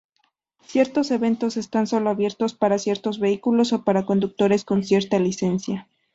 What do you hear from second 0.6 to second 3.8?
Ciertos eventos están sólo abiertos para ciertos vehículos